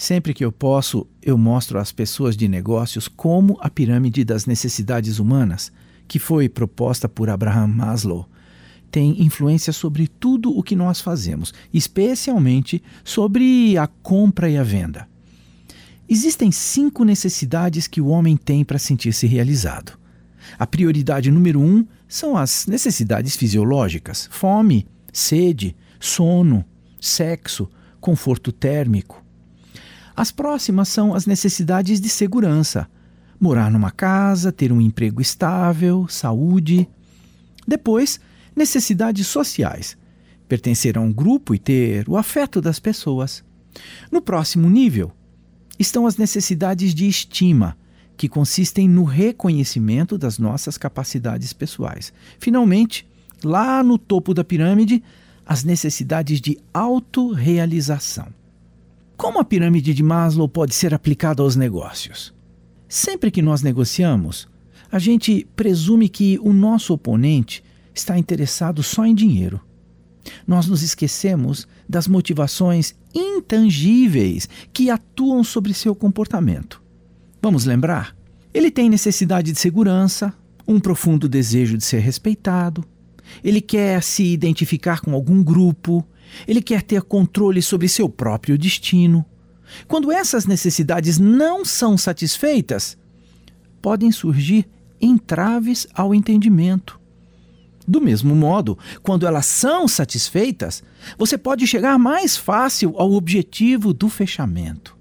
[0.00, 5.18] Sempre que eu posso, eu mostro às pessoas de negócios como a pirâmide das necessidades
[5.18, 5.70] humanas,
[6.08, 8.26] que foi proposta por Abraham Maslow,
[8.90, 15.06] tem influência sobre tudo o que nós fazemos, especialmente sobre a compra e a venda.
[16.08, 19.98] Existem cinco necessidades que o homem tem para sentir-se realizado.
[20.58, 26.64] A prioridade número um são as necessidades fisiológicas: fome, sede, sono,
[26.98, 27.68] sexo,
[28.00, 29.22] conforto térmico.
[30.16, 32.88] As próximas são as necessidades de segurança:
[33.38, 36.88] morar numa casa, ter um emprego estável, saúde.
[37.66, 38.20] Depois,
[38.54, 39.96] necessidades sociais:
[40.48, 43.44] pertencer a um grupo e ter o afeto das pessoas.
[44.10, 45.12] No próximo nível
[45.78, 47.76] estão as necessidades de estima,
[48.16, 52.12] que consistem no reconhecimento das nossas capacidades pessoais.
[52.38, 53.08] Finalmente,
[53.42, 55.02] lá no topo da pirâmide,
[55.46, 58.39] as necessidades de autorrealização.
[59.20, 62.32] Como a pirâmide de Maslow pode ser aplicada aos negócios?
[62.88, 64.48] Sempre que nós negociamos,
[64.90, 67.62] a gente presume que o nosso oponente
[67.94, 69.60] está interessado só em dinheiro.
[70.46, 76.82] Nós nos esquecemos das motivações intangíveis que atuam sobre seu comportamento.
[77.42, 78.16] Vamos lembrar?
[78.54, 80.32] Ele tem necessidade de segurança,
[80.66, 82.82] um profundo desejo de ser respeitado,
[83.42, 86.06] ele quer se identificar com algum grupo,
[86.46, 89.24] ele quer ter controle sobre seu próprio destino.
[89.86, 92.96] Quando essas necessidades não são satisfeitas,
[93.80, 94.68] podem surgir
[95.00, 97.00] entraves ao entendimento.
[97.86, 100.82] Do mesmo modo, quando elas são satisfeitas,
[101.18, 104.99] você pode chegar mais fácil ao objetivo do fechamento.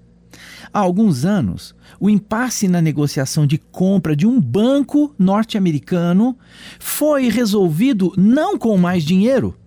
[0.72, 6.38] Há alguns anos, o impasse na negociação de compra de um banco norte-americano
[6.80, 9.58] foi resolvido não com mais dinheiro,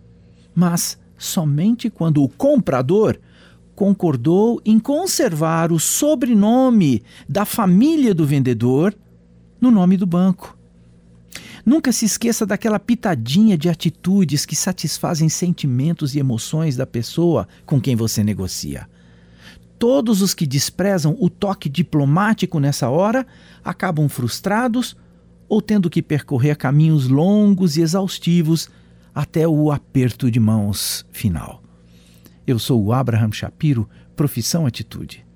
[0.54, 3.18] mas somente quando o comprador
[3.74, 8.94] concordou em conservar o sobrenome da família do vendedor
[9.60, 10.56] no nome do banco.
[11.64, 17.80] Nunca se esqueça daquela pitadinha de atitudes que satisfazem sentimentos e emoções da pessoa com
[17.80, 18.88] quem você negocia.
[19.82, 23.26] Todos os que desprezam o toque diplomático nessa hora
[23.64, 24.96] acabam frustrados
[25.48, 28.70] ou tendo que percorrer caminhos longos e exaustivos
[29.12, 31.64] até o aperto de mãos final.
[32.46, 35.26] Eu sou o Abraham Shapiro, profissão Atitude.